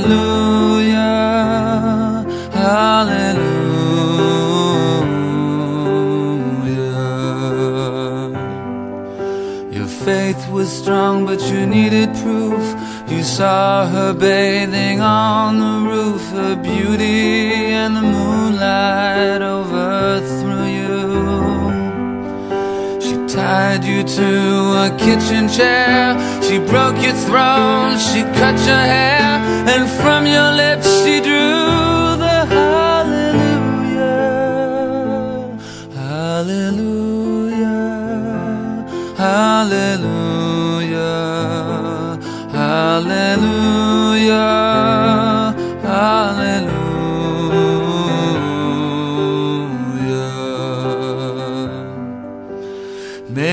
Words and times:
hallelujah, 0.00 1.10
hallelujah. 2.52 3.70
Your 9.70 9.86
faith 9.86 10.48
was 10.50 10.70
strong, 10.70 11.26
but 11.26 11.40
you 11.50 11.66
needed 11.66 12.08
proof. 12.22 12.74
You 13.08 13.22
saw 13.22 13.86
her 13.86 14.12
bathing 14.14 15.00
on 15.00 15.58
the 15.58 15.90
roof, 15.90 16.22
her 16.30 16.56
beauty 16.56 17.72
and 17.80 17.96
the 17.96 18.02
moonlight 18.02 19.42
overthrew 19.42 20.29
tied 23.70 23.84
you 23.84 24.02
to 24.02 24.28
a 24.84 24.90
kitchen 24.98 25.48
chair, 25.48 26.18
she 26.42 26.58
broke 26.58 27.00
your 27.06 27.14
throne, 27.26 27.96
she 27.98 28.22
cut 28.40 28.58
your 28.66 28.84
hair, 28.94 29.38
and 29.72 29.88
from 30.00 30.26
your 30.26 30.50
lips 30.62 30.88
she 31.04 31.20
drew 31.20 32.16
the 32.24 32.46
hallelujah, 32.54 33.60
hallelujah, 35.94 37.20
hallelujah, 39.16 40.18
hallelujah, 42.50 43.40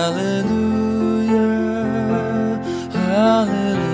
hallelujah, 0.00 1.36
hallelujah. 2.92 3.90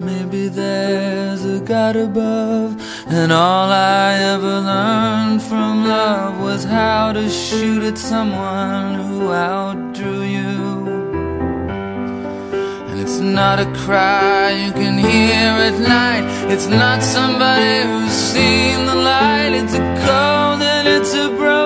Maybe 0.00 0.48
there's 0.48 1.44
a 1.44 1.60
God 1.60 1.96
above, 1.96 2.70
and 3.06 3.30
all 3.32 3.70
I 3.70 4.14
ever 4.34 4.60
learned 4.72 5.42
from 5.42 5.84
love 5.84 6.40
was 6.40 6.64
how 6.64 7.12
to 7.12 7.28
shoot 7.28 7.82
at 7.82 7.98
someone 7.98 8.94
who 8.94 9.28
outdrew 9.28 10.22
you. 10.22 10.69
It's 13.20 13.28
not 13.28 13.58
a 13.60 13.66
cry 13.84 14.48
you 14.64 14.72
can 14.72 14.96
hear 14.96 15.52
at 15.68 15.78
night, 15.78 16.24
it's 16.50 16.68
not 16.68 17.02
somebody 17.02 17.82
who's 17.86 18.12
seen 18.12 18.86
the 18.86 18.94
light, 18.94 19.50
it's 19.52 19.74
a 19.74 19.84
cold 20.06 20.62
and 20.62 20.88
it's 20.88 21.12
a 21.12 21.28
broken 21.28 21.59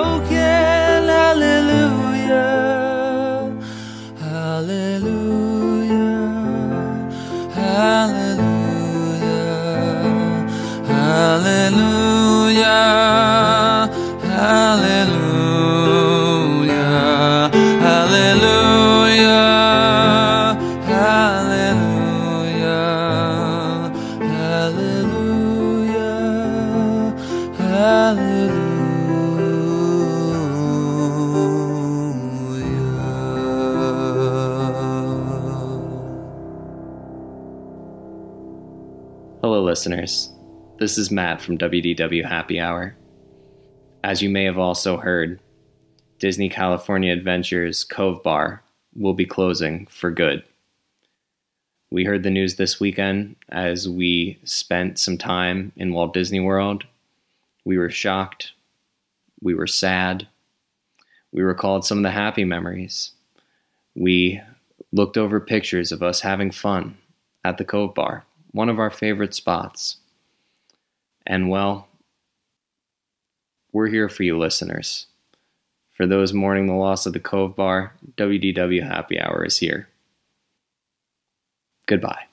listeners. 39.65 40.31
This 40.77 40.95
is 40.95 41.09
Matt 41.09 41.41
from 41.41 41.57
WDW 41.57 42.23
Happy 42.23 42.59
Hour. 42.59 42.95
As 44.03 44.21
you 44.21 44.29
may 44.29 44.43
have 44.43 44.59
also 44.59 44.97
heard, 44.97 45.39
Disney 46.19 46.49
California 46.49 47.11
Adventures 47.11 47.83
Cove 47.83 48.21
Bar 48.21 48.61
will 48.95 49.15
be 49.15 49.25
closing 49.25 49.87
for 49.87 50.11
good. 50.11 50.43
We 51.89 52.03
heard 52.03 52.21
the 52.21 52.29
news 52.29 52.57
this 52.57 52.79
weekend 52.79 53.37
as 53.49 53.89
we 53.89 54.37
spent 54.43 54.99
some 54.99 55.17
time 55.17 55.71
in 55.75 55.93
Walt 55.93 56.13
Disney 56.13 56.39
World. 56.39 56.83
We 57.65 57.79
were 57.79 57.89
shocked. 57.89 58.51
We 59.41 59.55
were 59.55 59.65
sad. 59.65 60.27
We 61.31 61.41
recalled 61.41 61.85
some 61.85 61.97
of 61.97 62.03
the 62.03 62.11
happy 62.11 62.43
memories. 62.43 63.13
We 63.95 64.41
looked 64.91 65.17
over 65.17 65.39
pictures 65.39 65.91
of 65.91 66.03
us 66.03 66.21
having 66.21 66.51
fun 66.51 66.99
at 67.43 67.57
the 67.57 67.65
Cove 67.65 67.95
Bar, 67.95 68.25
one 68.55 68.69
of 68.69 68.79
our 68.79 68.89
favorite 68.89 69.33
spots. 69.33 69.97
And 71.27 71.49
well, 71.49 71.89
we're 73.73 73.87
here 73.87 74.07
for 74.07 74.23
you 74.23 74.37
listeners. 74.39 75.07
For 75.91 76.07
those 76.07 76.31
mourning 76.31 76.67
the 76.67 76.73
loss 76.73 77.05
of 77.05 77.11
the 77.11 77.19
Cove 77.19 77.53
Bar, 77.53 77.93
WDW 78.15 78.81
Happy 78.81 79.19
Hour 79.19 79.43
is 79.43 79.57
here. 79.57 79.89
Goodbye. 81.85 82.27